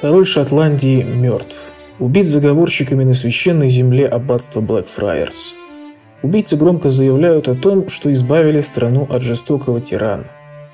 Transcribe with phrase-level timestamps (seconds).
[0.00, 1.56] Король Шотландии мертв.
[1.98, 5.54] Убит заговорщиками на священной земле аббатства Блэкфрайерс.
[6.22, 10.26] Убийцы громко заявляют о том, что избавили страну от жестокого тирана.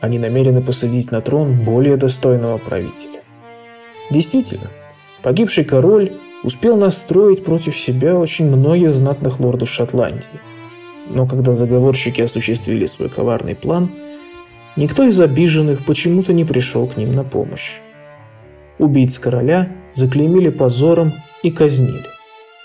[0.03, 3.23] Они намерены посадить на трон более достойного правителя.
[4.11, 4.71] Действительно,
[5.23, 6.13] погибший король
[6.43, 10.29] успел настроить против себя очень многих знатных лордов Шотландии.
[11.09, 13.91] Но когда заговорщики осуществили свой коварный план,
[14.77, 17.81] никто из обиженных почему-то не пришел к ним на помощь.
[18.79, 22.07] Убийц короля заклеймили позором и казнили.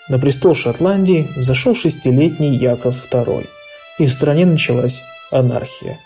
[0.10, 3.46] На престол Шотландии зашел шестилетний Яков II,
[4.00, 6.00] и в стране началась анархия.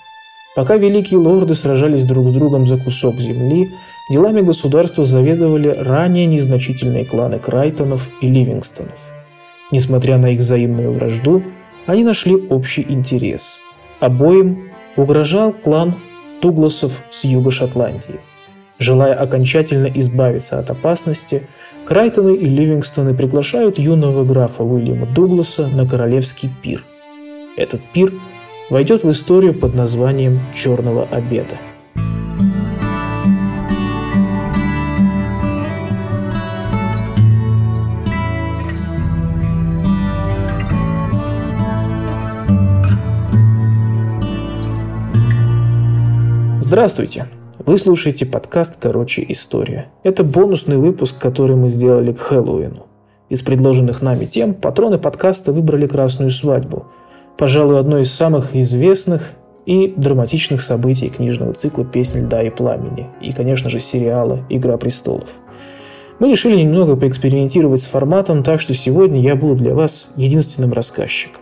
[0.56, 3.70] Пока великие лорды сражались друг с другом за кусок земли,
[4.12, 9.00] делами государства заведовали ранее незначительные кланы Крайтонов и Ливингстонов.
[9.72, 11.42] Несмотря на их взаимную вражду,
[11.86, 13.60] они нашли общий интерес.
[14.00, 15.96] Обоим угрожал клан
[16.42, 18.20] Тугласов с юга Шотландии.
[18.80, 21.48] Желая окончательно избавиться от опасности,
[21.86, 26.84] Крайтоны и Ливингстоны приглашают юного графа Уильяма Дугласа на королевский пир.
[27.56, 28.14] Этот пир
[28.70, 31.58] войдет в историю под названием «Черного обеда».
[46.60, 47.28] Здравствуйте!
[47.66, 49.86] Вы слушаете подкаст «Короче, история».
[50.04, 52.88] Это бонусный выпуск, который мы сделали к Хэллоуину.
[53.30, 56.88] Из предложенных нами тем патроны подкаста выбрали «Красную свадьбу»,
[57.38, 59.32] пожалуй, одно из самых известных
[59.66, 65.30] и драматичных событий книжного цикла «Песнь льда и пламени» и, конечно же, сериала «Игра престолов».
[66.20, 71.42] Мы решили немного поэкспериментировать с форматом, так что сегодня я буду для вас единственным рассказчиком.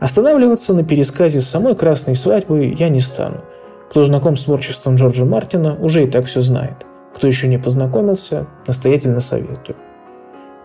[0.00, 3.42] Останавливаться на пересказе самой «Красной свадьбы» я не стану–
[3.90, 6.86] кто знаком с творчеством Джорджа Мартина, уже и так все знает.
[7.14, 9.76] Кто еще не познакомился, настоятельно советую.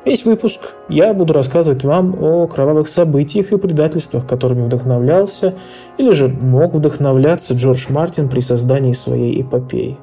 [0.03, 5.53] Весь выпуск я буду рассказывать вам о кровавых событиях и предательствах, которыми вдохновлялся
[5.99, 9.97] или же мог вдохновляться Джордж Мартин при создании своей эпопеи.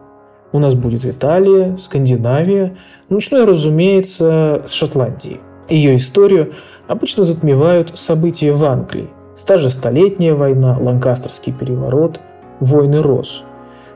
[0.53, 2.77] У нас будет Италия, Скандинавия,
[3.09, 5.41] начну я, разумеется, с Шотландии.
[5.69, 6.53] Ее историю
[6.87, 9.09] обычно затмевают события в Англии.
[9.47, 12.21] Та же Столетняя война, Ланкастерский переворот,
[12.61, 13.43] войны роз.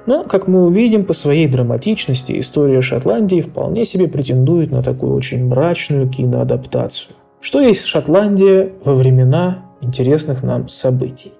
[0.07, 5.47] Но, как мы увидим, по своей драматичности история Шотландии вполне себе претендует на такую очень
[5.47, 7.15] мрачную киноадаптацию.
[7.41, 11.33] Что есть Шотландия во времена интересных нам событий?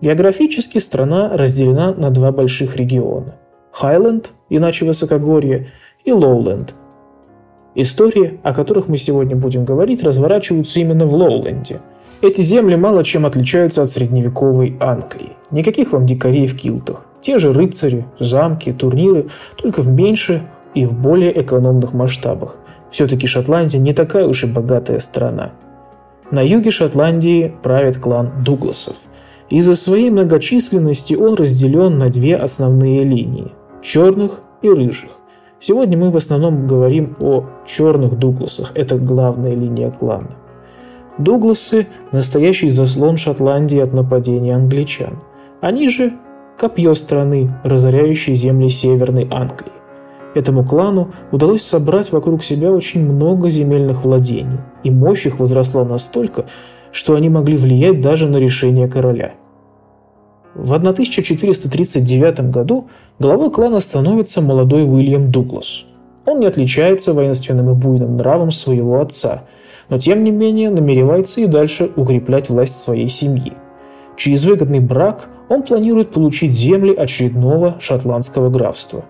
[0.00, 3.34] Географически страна разделена на два больших региона–
[3.72, 5.68] Хайленд, иначе Высокогорье,
[6.04, 6.74] и Лоуленд.
[7.74, 11.80] Истории, о которых мы сегодня будем говорить, разворачиваются именно в Лоуленде–
[12.20, 15.36] эти земли мало чем отличаются от средневековой Англии.
[15.50, 17.04] Никаких вам дикарей в килтах.
[17.20, 20.42] Те же рыцари, замки, турниры, только в меньших
[20.74, 22.56] и в более экономных масштабах.
[22.90, 25.52] Все-таки Шотландия не такая уж и богатая страна.
[26.30, 28.96] На юге Шотландии правит клан Дугласов.
[29.50, 33.52] Из-за своей многочисленности он разделен на две основные линии–
[33.82, 35.12] черных и рыжих.
[35.60, 40.30] Сегодня мы в основном говорим о черных Дугласах, это главная линия клана.
[41.18, 45.18] Дугласы– настоящий заслон Шотландии от нападения англичан.
[45.60, 46.12] Они же–
[46.58, 49.72] копье страны, разоряющей земли Северной Англии.
[50.36, 56.46] Этому клану удалось собрать вокруг себя очень много земельных владений, и мощь их возросла настолько,
[56.92, 59.32] что они могли влиять даже на решение короля.
[60.54, 65.84] В 1439 году главой клана становится молодой Уильям Дуглас.
[66.26, 69.42] Он не отличается воинственным и буйным нравом своего отца–
[69.88, 73.54] но тем не менее намеревается и дальше укреплять власть своей семьи.
[74.16, 79.04] Через выгодный брак он планирует получить земли очередного шотландского графства.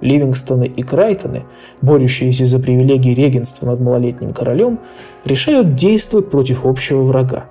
[0.00, 1.44] Ливингстоны и Крайтоны,
[1.80, 4.80] борющиеся за привилегии регенства над малолетним королем,
[5.24, 7.44] решают действовать против общего врага.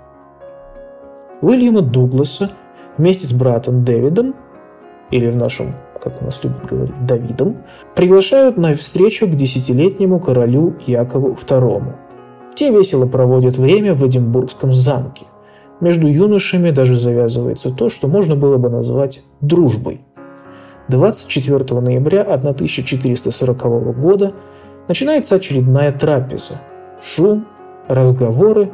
[1.42, 2.52] Уильяма Дугласа
[2.98, 4.36] вместе с братом Дэвидом,
[5.12, 7.57] или в нашем, как у нас любят говорить, Давидом,
[7.96, 11.84] приглашают на встречу к десятилетнему королю Якову II–
[12.56, 15.25] те весело проводят время в Эдинбургском замке.
[15.80, 20.01] Между юношами даже завязывается то, что можно было бы назвать дружбой.
[20.89, 24.33] 24 ноября 1440 года
[24.88, 26.62] начинается очередная трапеза.
[27.01, 27.48] Шум,
[27.88, 28.71] разговоры,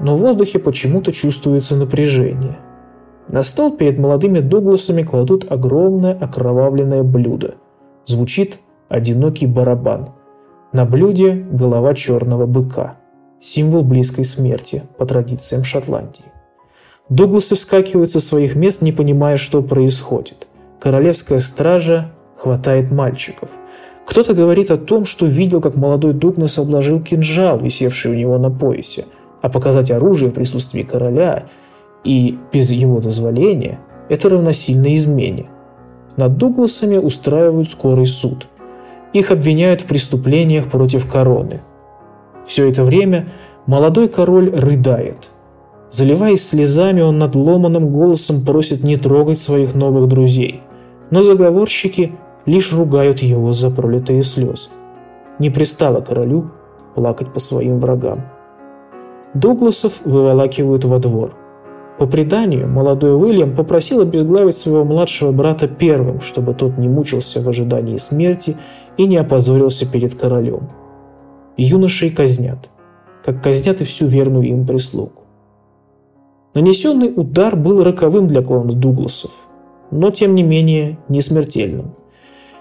[0.00, 2.58] но в воздухе почему-то чувствуется напряжение.
[3.28, 7.54] На стол перед молодыми Дугласами кладут огромное окровавленное блюдо.
[8.04, 8.58] Звучит
[8.88, 10.10] одинокий барабан.
[10.72, 12.96] На блюде голова черного быка–
[13.42, 16.24] символ близкой смерти по традициям Шотландии.
[17.08, 20.46] Дугласы вскакивают со своих мест, не понимая, что происходит.
[20.80, 23.50] Королевская стража хватает мальчиков.
[24.06, 28.50] Кто-то говорит о том, что видел, как молодой Дуглас обложил кинжал, висевший у него на
[28.50, 29.06] поясе,
[29.40, 31.46] а показать оружие в присутствии короля
[32.04, 33.78] и без его дозволения–
[34.08, 35.46] это равносильно измене.
[36.16, 38.48] Над Дугласами устраивают скорый суд.
[39.12, 41.60] Их обвиняют в преступлениях против короны.
[42.46, 43.28] Все это время
[43.66, 45.30] молодой король рыдает.
[45.90, 50.62] Заливаясь слезами, он надломанным голосом просит не трогать своих новых друзей.
[51.10, 52.12] Но заговорщики
[52.46, 54.70] лишь ругают его за пролитые слезы.
[55.38, 56.50] Не пристало королю
[56.94, 58.20] плакать по своим врагам.
[59.34, 61.34] Дугласов выволакивают во двор.
[61.98, 67.48] По преданию, молодой Уильям попросил обезглавить своего младшего брата первым, чтобы тот не мучился в
[67.48, 68.56] ожидании смерти
[68.96, 70.68] и не опозорился перед королем.
[71.56, 72.70] Юношей казнят,
[73.24, 75.22] как казнят и всю верную им прислугу.
[76.54, 79.30] Нанесенный удар был роковым для клана Дугласов,
[79.90, 81.94] но тем не менее не смертельным.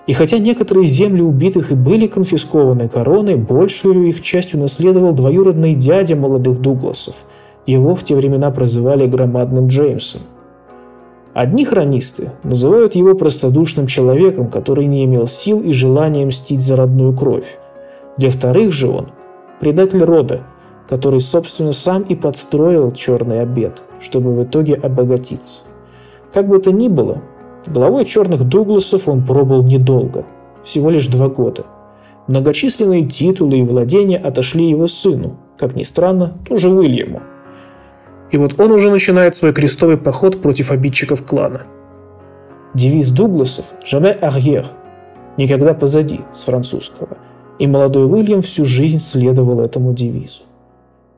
[0.07, 6.15] И хотя некоторые земли убитых и были конфискованы короной, большую их частью наследовал двоюродный дядя
[6.15, 7.15] молодых Дугласов.
[7.67, 10.21] Его в те времена прозывали громадным Джеймсом.
[11.33, 17.13] Одни хронисты называют его простодушным человеком, который не имел сил и желания мстить за родную
[17.15, 17.57] кровь.
[18.17, 19.11] Для вторых же он–
[19.59, 20.41] предатель рода,
[20.87, 25.61] который, собственно, сам и подстроил черный обед, чтобы в итоге обогатиться.
[26.33, 27.21] Как бы то ни было,
[27.67, 30.25] Главой черных Дугласов он пробыл недолго,
[30.63, 31.65] всего лишь два года.
[32.27, 37.21] Многочисленные титулы и владения отошли его сыну, как ни странно, тоже Уильяму.
[38.31, 41.63] И вот он уже начинает свой крестовый поход против обидчиков клана.
[42.73, 44.65] Девиз Дугласов «Jamais arrière»–
[45.37, 47.17] «Никогда позади» с французского.
[47.61, 50.41] И молодой Уильям всю жизнь следовал этому девизу.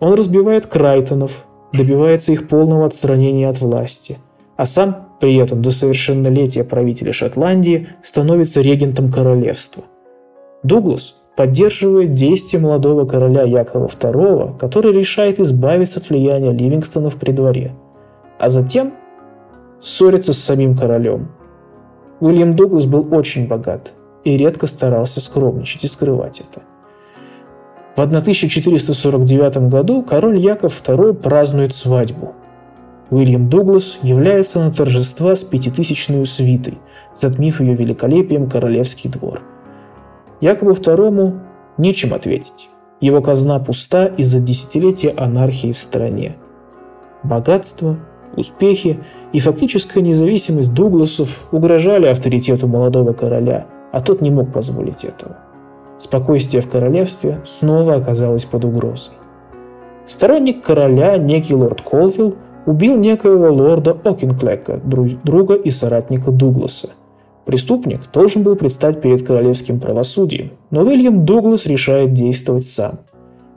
[0.01, 4.17] Он разбивает Крайтонов, добивается их полного отстранения от власти,
[4.57, 9.85] а сам при этом до совершеннолетия правителя Шотландии становится регентом королевства.
[10.63, 17.71] Дуглас поддерживает действия молодого короля Якова II, который решает избавиться от влияния Ливингстонов при дворе,
[18.37, 18.91] а затем
[19.79, 21.29] ссорится с самим королем.
[22.19, 23.93] Уильям Дуглас был очень богат
[24.23, 26.61] и редко старался скромничать и скрывать это.
[27.95, 32.33] В 1449 году король Яков II празднует свадьбу–
[33.13, 36.79] Уильям Дуглас является на торжества с пятитысячной свитой,
[37.13, 39.41] затмив ее великолепием королевский двор.
[40.41, 41.39] Якову II
[41.77, 42.69] нечем ответить.
[42.99, 46.37] Его казна пуста из-за десятилетия анархии в стране.
[47.21, 47.99] Богатство,
[48.35, 48.99] успехи
[49.31, 55.37] и фактическая независимость Дугласов угрожали авторитету молодого короля, а тот не мог позволить этого.
[55.99, 59.13] Спокойствие в королевстве снова оказалось под угрозой.
[60.07, 62.35] Сторонник короля, некий лорд Колвилл,
[62.65, 66.89] убил некоего лорда Окинклека, друга и соратника Дугласа.
[67.45, 72.99] Преступник должен был предстать перед королевским правосудием, но Уильям Дуглас решает действовать сам.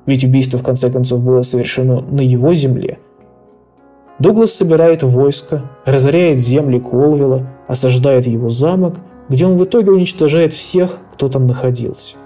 [0.04, 2.98] Ведь убийство в конце концов было совершено на его земле.
[4.18, 8.96] Дуглас собирает войско, разоряет земли Колвилла, осаждает его замок,
[9.28, 12.16] где он в итоге уничтожает всех, кто там находился.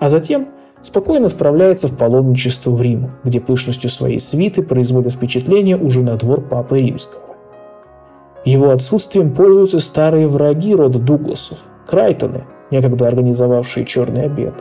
[0.00, 0.48] А затем
[0.82, 6.40] спокойно отправляется в паломничество в Рим, где пышностью своей свиты производит впечатление уже на двор
[6.42, 7.22] Папы Римского.
[8.44, 14.54] Его отсутствием пользуются старые враги рода Дугласов, Крайтоны, некогда организовавшие черный обед.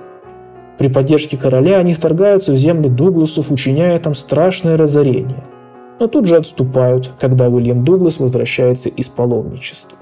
[0.80, 5.44] При поддержке короля они вторгаются в земли Дугласов, учиняя там страшное разорение.
[6.00, 9.98] Но тут же отступают, когда Уильям Дуглас возвращается из паломничества.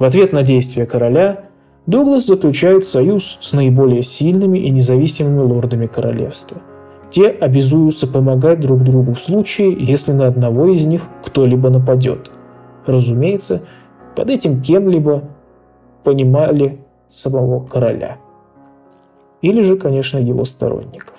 [0.00, 1.50] В ответ на действия короля
[1.84, 6.56] Дуглас заключает союз с наиболее сильными и независимыми лордами королевства.
[7.10, 12.30] Те обязуются помогать друг другу в случае, если на одного из них кто-либо нападет.
[12.86, 13.64] Разумеется,
[14.16, 15.24] под этим кем-либо
[16.02, 16.78] понимали
[17.10, 18.16] самого короля.
[19.42, 21.18] Или же, конечно, его сторонников.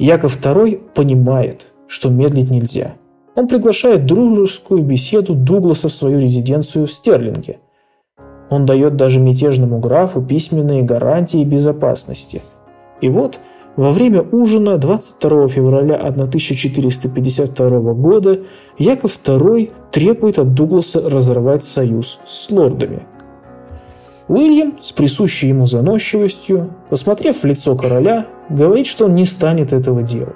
[0.00, 2.94] Яков II понимает, что медлить нельзя.
[3.36, 7.60] Он приглашает дружескую беседу Дугласа в свою резиденцию в Стерлинге–
[8.48, 12.42] он дает даже мятежному графу письменные гарантии безопасности.
[13.00, 13.40] И вот,
[13.76, 18.40] во время ужина 22 февраля 1452 года
[18.78, 23.02] Яков II требует от Дугласа разорвать союз с лордами.
[24.28, 30.02] Уильям, с присущей ему заносчивостью, посмотрев в лицо короля, говорит, что он не станет этого
[30.02, 30.34] делать.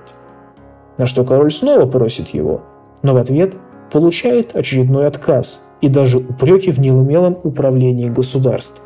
[0.96, 2.62] На что король снова просит его,
[3.02, 3.54] но в ответ
[3.90, 8.84] получает очередной отказ– и даже упреки в неумелом управлении государством.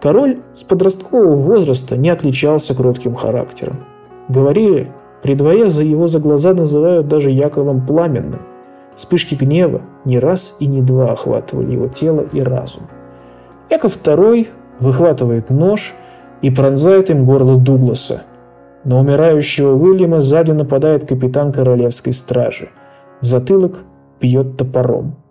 [0.00, 3.84] Король с подросткового возраста не отличался кротким характером.
[4.28, 4.90] Говорили,
[5.22, 8.40] при дворе за его за глаза называют даже Яковом Пламенным.
[8.96, 12.88] Вспышки гнева не раз и не два охватывали его тело и разум.
[13.70, 14.48] Яков II
[14.80, 15.94] выхватывает нож
[16.42, 18.24] и пронзает им горло Дугласа.
[18.84, 22.70] На умирающего Уильяма сзади нападает капитан королевской стражи.
[23.20, 23.78] В затылок
[24.20, 25.21] бьет топором.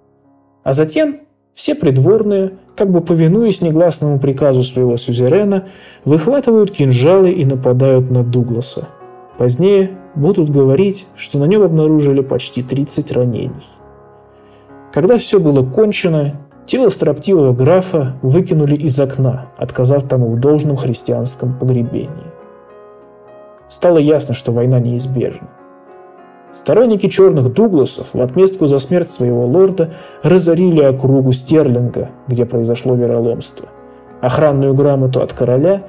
[0.64, 1.22] А затем
[1.54, 5.68] все придворные, как бы повинуясь негласному приказу своего сюзерена,
[6.06, 8.88] выхватывают кинжалы и нападают на Дугласа.
[9.38, 13.68] Позднее будут говорить, что на нем обнаружили почти 30 ранений.
[14.94, 21.58] Когда все было кончено, тело строптивого графа выкинули из окна, отказав тому в должном христианском
[21.58, 22.32] погребении.
[23.70, 25.50] Стало ясно, что война неизбежна.
[26.54, 33.70] Сторонники черных Дугласов в отместку за смерть своего лорда разорили округу Стерлинга, где произошло вероломство.
[34.22, 35.84] Охранную грамоту от короля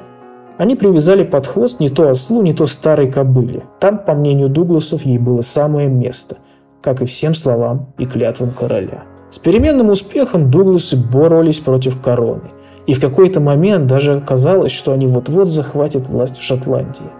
[0.58, 3.64] они привязали под хвост не то ослу, не то старой кобыле.
[3.80, 6.36] Там, по мнению Дугласов, ей было самое место,
[6.80, 9.02] как и всем словам и клятвам короля.
[9.30, 12.50] С переменным успехом Дугласы боролись против короны.
[12.86, 17.10] И в какой-то момент даже казалось, что они вот-вот захватят власть в Шотландии.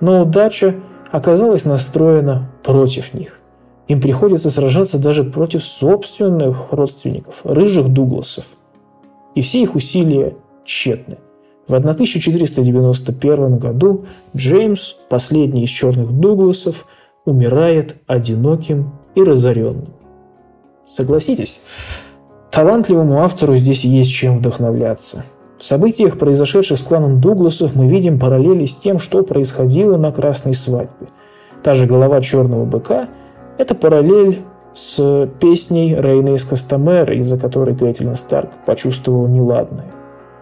[0.00, 0.74] Но удача
[1.10, 3.38] оказалась настроена против них.
[3.88, 8.44] Им приходится сражаться даже против собственных родственников, рыжих Дугласов.
[9.34, 10.34] И все их усилия
[10.64, 11.18] тщетны.
[11.66, 16.86] В 1491 году Джеймс, последний из черных Дугласов,
[17.24, 19.88] умирает одиноким и разоренным.
[20.86, 21.60] Согласитесь,
[22.50, 25.24] талантливому автору здесь есть чем вдохновляться–
[25.58, 30.54] в событиях, произошедших с кланом Дугласов, мы видим параллели с тем, что происходило на Красной
[30.54, 31.08] свадьбе.
[31.64, 33.08] Та же голова черного быка–
[33.58, 39.86] это параллель с песней Рейна из Кастамера, из-за которой Кэтлин Старк почувствовал неладное.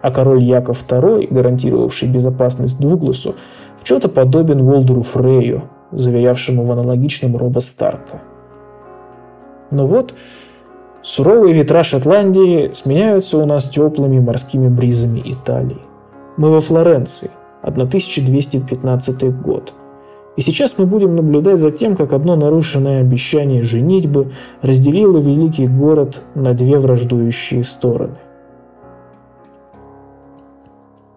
[0.03, 3.35] А король Яков II, гарантировавший безопасность Дугласу,
[3.81, 8.21] в чем-то подобен Волдеру Фрейю, заверявшему в аналогичном Роба Старка.
[9.71, 10.13] Но вот
[11.07, 15.79] Суровые ветра Шотландии сменяются у нас теплыми морскими бризами Италии.
[16.37, 17.31] Мы во Флоренции,
[17.63, 19.73] 1215 год.
[20.35, 24.33] И сейчас мы будем наблюдать за тем, как одно нарушенное обещание женитьбы
[24.63, 28.19] разделило великий город на две враждующие стороны.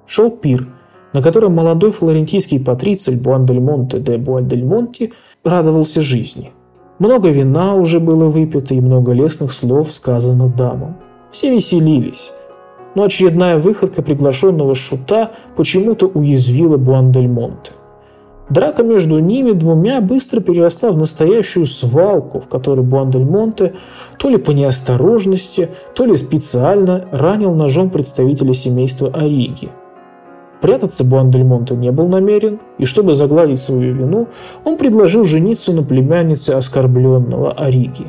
[0.05, 0.67] Шел пир,
[1.13, 6.51] на котором молодой флорентийский патриций Буандельмонте де Буандельмонти радовался жизни–
[6.99, 10.97] много вина уже было выпито и много лестных слов сказано дамам.
[11.31, 12.31] Все веселились.
[12.95, 17.71] Но очередная выходка приглашенного шута почему-то уязвила Буандельмонте.
[18.49, 23.75] Драка между ними двумя быстро переросла в настоящую свалку, в которой Буандельмонте
[24.17, 29.69] то ли по неосторожности, то ли специально ранил ножом представителя семейства Ориги–
[30.61, 34.27] Прятаться Буандельмонте не был намерен, и чтобы загладить свою вину,
[34.65, 38.07] он предложил жениться на племяннице оскорбленного Ориги.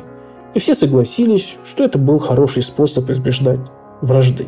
[0.53, 3.59] И все согласились, что это был хороший способ избежать
[4.01, 4.47] вражды.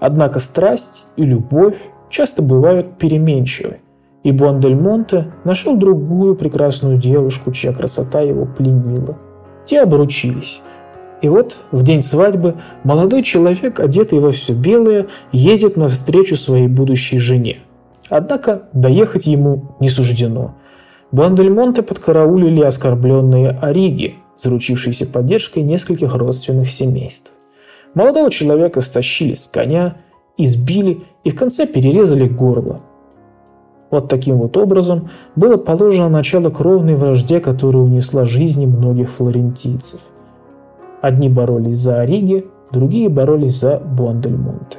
[0.00, 1.76] Однако страсть и любовь
[2.08, 3.78] часто бывают переменчивы,
[4.22, 9.18] и Буандельмонте нашел другую прекрасную девушку, чья красота его пленила.
[9.66, 10.62] Те обручились–
[11.22, 17.18] и вот в день свадьбы молодой человек, одетый во все белое, едет навстречу своей будущей
[17.18, 17.58] жене.
[18.08, 20.54] Однако доехать ему не суждено.
[21.12, 27.32] Буандельмонте подкараулили оскорбленные Ориги, заручившиеся поддержкой нескольких родственных семейств.
[27.94, 29.96] Молодого человека стащили с коня,
[30.36, 32.80] избили и в конце перерезали горло.
[33.90, 40.00] Вот таким вот образом было положено начало кровной вражде, которая унесла жизни многих флорентийцев–
[41.06, 44.78] Одни боролись за Ориги, другие боролись за Буандельмонте.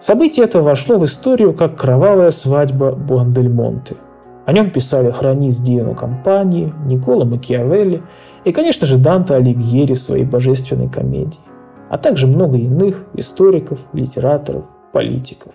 [0.00, 3.94] Событие это вошло в историю как кровавая свадьба Буандельмонте.
[4.46, 8.02] О нем писали хронист Диано Компании, Никола Макиавелли
[8.44, 11.38] и, конечно же, Данте Алигьери в своей божественной комедии,
[11.88, 15.52] а также много иных историков, литераторов, политиков.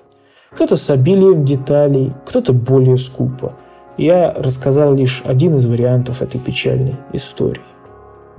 [0.51, 3.51] Кто-то с обилием деталей, кто-то более скупо.
[3.97, 7.59] Я рассказал лишь один из вариантов этой печальной истории.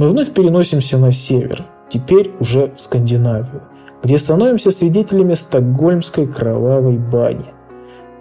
[0.01, 3.65] Мы вновь переносимся на север, теперь уже в Скандинавию,
[4.03, 7.45] где становимся свидетелями стокгольмской кровавой бани.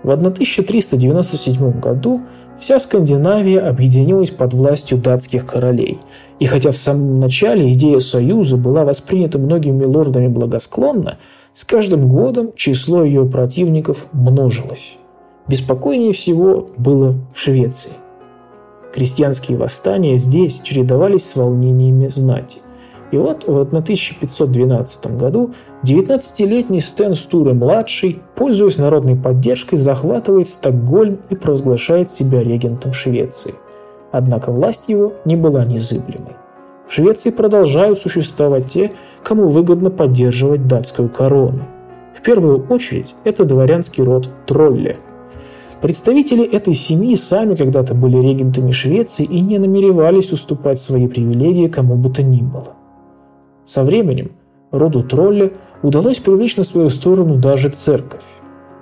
[0.03, 2.19] В 1397 году
[2.59, 5.99] вся Скандинавия объединилась под властью датских королей.
[6.39, 11.17] И хотя в самом начале идея союза была воспринята многими лордами благосклонно,
[11.53, 14.97] с каждым годом число ее противников множилось.
[15.47, 17.91] Беспокойнее всего было в Швеции–
[18.93, 22.59] Крестьянские восстания здесь чередовались с волнениями знати.
[23.11, 25.51] И вот в 1512 году
[25.83, 33.55] 19-летний Стэн Стуре-младший, пользуясь народной поддержкой, захватывает Стокгольм и провозглашает себя регентом Швеции.
[34.11, 36.35] Однако власть его не была незыблемой.
[36.87, 38.91] В Швеции продолжают существовать те,
[39.23, 41.67] кому выгодно поддерживать датскую корону.
[42.17, 44.97] В первую очередь это дворянский род Тролле.
[45.81, 51.95] Представители этой семьи сами когда-то были регентами Швеции и не намеревались уступать свои привилегии кому
[51.95, 52.73] бы то ни было.
[53.65, 54.31] Со временем
[54.71, 58.23] роду Тролле удалось привлечь на свою сторону даже церковь.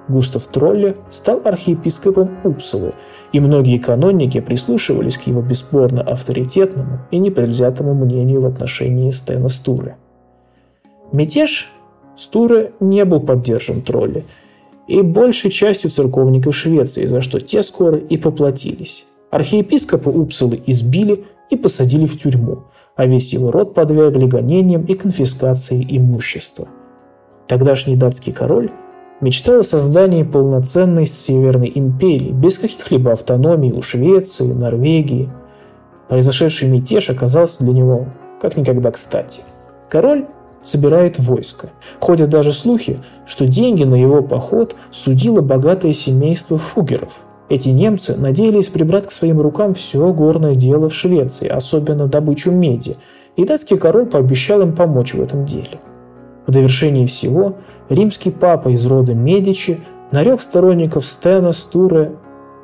[0.07, 2.93] Густав Тролле стал архиепископом Упсалы,
[3.31, 9.97] и многие каноники прислушивались к его бесспорно авторитетному и непредвзятому мнению в отношении Стена Стуры.
[11.11, 11.71] Мятеж
[12.15, 14.23] Стуры не был поддержан Тролле
[14.88, 19.06] и большей частью церковников Швеции, за что те скоро и поплатились.
[19.29, 22.63] Архиепископа Упсалы избили и посадили в тюрьму,
[22.96, 26.67] а весь его род подвергли гонениям и конфискации имущества.
[27.48, 28.72] Тогдашний датский король
[29.22, 35.29] мечтал о создании полноценной Северной империи, без каких-либо автономий у Швеции, Норвегии.
[36.08, 38.08] Произошедший мятеж оказался для него
[38.41, 39.41] как никогда кстати.
[39.89, 40.25] Король
[40.67, 41.69] собирает войско.
[42.00, 47.13] Ходят даже слухи, что деньги на его поход судило богатое семейство фугеров–
[47.50, 52.97] эти немцы надеялись прибрать к своим рукам все горное дело в Швеции, особенно добычу меди,
[53.38, 55.79] и датский король пообещал им помочь в этом деле.
[56.45, 57.55] В довершении всего
[57.89, 59.79] римский папа из рода Медичи
[60.12, 62.13] нарек сторонников Стена Стура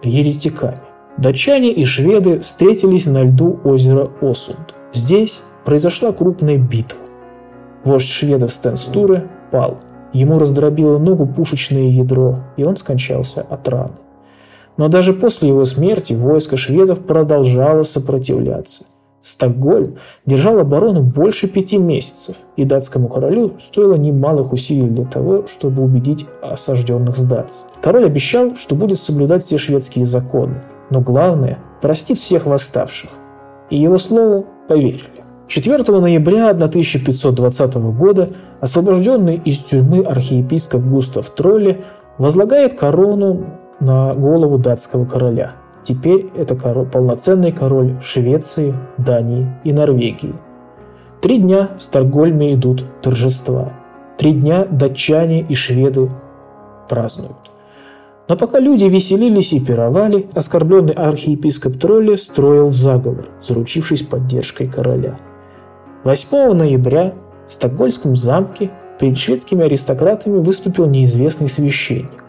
[0.01, 0.77] еретиками.
[1.17, 4.73] Датчане и шведы встретились на льду озера Осунд.
[4.93, 6.99] Здесь произошла крупная битва.
[7.83, 9.77] Вождь шведов Стен Стуре пал.
[10.13, 13.93] Ему раздробило ногу пушечное ядро, и он скончался от раны.
[14.77, 18.85] Но даже после его смерти войско шведов продолжало сопротивляться.
[19.21, 25.81] Стокгольм держал оборону больше пяти месяцев, и датскому королю стоило немалых усилий для того, чтобы
[25.81, 27.67] убедить осажденных сдаться.
[27.81, 33.11] Король обещал, что будет соблюдать все шведские законы, но главное– простить всех восставших.
[33.69, 35.12] И его слову поверили.
[35.53, 38.27] 4 ноября 1520 года
[38.59, 41.81] освобожденный из тюрьмы архиепископ Густав Тролли
[42.17, 43.45] возлагает корону
[43.79, 45.53] на голову датского короля.
[45.83, 50.33] Теперь это король, полноценный король Швеции, Дании и Норвегии.
[51.21, 53.73] Три дня в Стокгольме идут торжества.
[54.17, 56.09] Три дня датчане и шведы
[56.89, 57.51] празднуют.
[58.27, 65.15] Но пока люди веселились и пировали, оскорбленный архиепископ Тролли строил заговор, заручившись поддержкой короля.
[66.03, 67.13] 8 ноября
[67.47, 72.25] в Стокгольмском замке перед шведскими аристократами выступил неизвестный священник.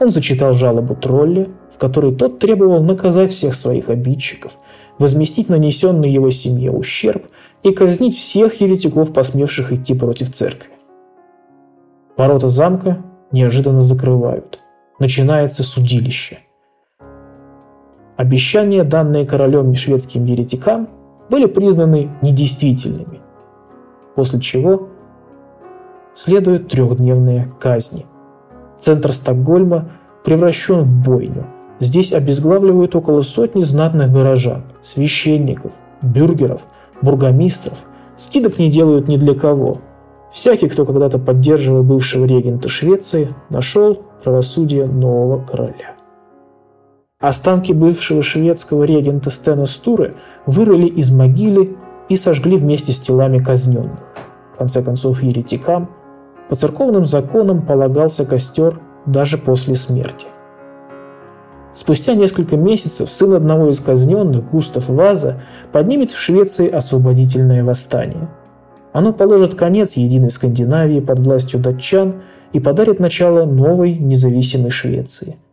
[0.00, 4.52] Он зачитал жалобу тролля, в которой тот требовал наказать всех своих обидчиков,
[4.98, 7.26] возместить нанесенный его семье ущерб
[7.62, 10.70] и казнить всех еретиков, посмевших идти против церкви.
[12.16, 14.58] Ворота замка неожиданно закрывают.
[14.98, 16.38] Начинается судилище.
[18.16, 20.88] Обещания, данные королем и шведским еретикам,
[21.30, 23.20] были признаны недействительными,
[24.14, 24.88] после чего
[26.14, 28.06] следуют трехдневные казни–
[28.78, 29.90] Центр Стокгольма
[30.24, 31.46] превращен в бойню.
[31.80, 36.62] Здесь обезглавливают около сотни знатных горожан, священников, бюргеров,
[37.02, 37.78] бургомистров.
[38.16, 39.76] Скидок не делают ни для кого.
[40.32, 45.94] Всякий, кто когда-то поддерживал бывшего регента Швеции, нашел правосудие нового короля.
[47.20, 50.12] Останки бывшего шведского регента Стена Стуры
[50.46, 51.76] вырыли из могилы
[52.08, 53.98] и сожгли вместе с телами казненных.
[54.54, 55.90] В конце концов, еретикам
[56.48, 60.28] по церковным законам полагался костер даже после смерти.
[61.74, 65.40] Спустя несколько месяцев сын одного из казненных, Густав Ваза,
[65.72, 68.28] поднимет в Швеции освободительное восстание.
[68.92, 75.36] Оно положит конец единой Скандинавии под властью датчан и подарит начало новой независимой Швеции–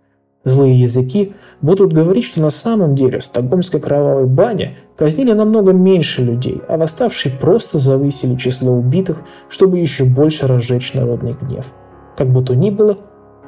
[0.45, 6.23] Злые языки будут говорить, что на самом деле в стокгольмской кровавой бане казнили намного меньше
[6.23, 11.65] людей, а восставшие просто завысили число убитых, чтобы еще больше разжечь народный гнев.
[12.15, 12.95] Как бы то ни было,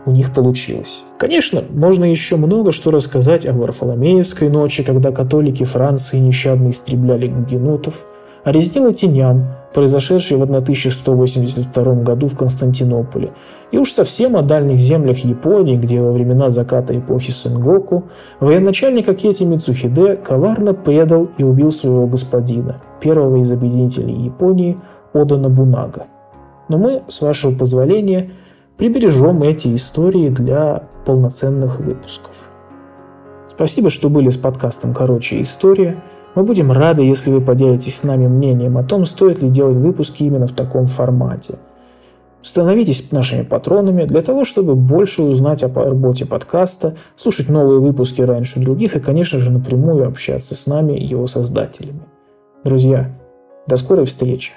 [0.07, 1.03] у них получилось.
[1.19, 8.05] Конечно, можно еще много что рассказать о Варфоломеевской ночи, когда католики Франции нещадно истребляли гугенотов,
[8.43, 13.29] о резне латинян, произошедшей в 1182 году в Константинополе,
[13.71, 18.05] и уж совсем о дальних землях Японии, где во времена заката эпохи Сенгоку
[18.39, 24.77] военачальник Акети Мицухиде коварно предал и убил своего господина, первого из объединителей Японии,
[25.13, 26.07] Ода Набунага.
[26.69, 28.31] Но мы, с вашего позволения,
[28.77, 32.49] прибережем эти истории для полноценных выпусков.
[33.47, 35.97] Спасибо, что были с подкастом «Короче, история».
[36.37, 40.21] Мы будем рады, если вы поделитесь с нами мнением о том, стоит ли делать выпуски
[40.21, 41.55] именно в таком формате.
[42.43, 48.59] Становитесь нашими патронами для того, чтобы больше узнать о работе подкаста, слушать новые выпуски раньше
[48.59, 52.01] других и, конечно же, напрямую общаться с нами, его создателями.
[52.63, 53.17] Друзья,
[53.65, 54.53] до скорой встречи!